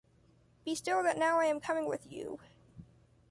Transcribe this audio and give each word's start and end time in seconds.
Be 0.65 0.73
still 0.73 1.03
that 1.03 1.19
now 1.19 1.37
I 1.39 1.45
am 1.45 1.59
coming 1.59 1.85
with 1.85 2.11
you. 2.11 2.39